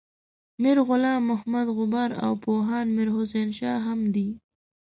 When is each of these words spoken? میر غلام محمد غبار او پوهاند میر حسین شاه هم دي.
میر 0.61 0.77
غلام 0.87 1.21
محمد 1.29 1.67
غبار 1.77 2.09
او 2.25 2.31
پوهاند 2.43 2.89
میر 2.95 3.09
حسین 3.17 3.49
شاه 3.57 3.79
هم 3.87 3.99
دي. 4.13 4.27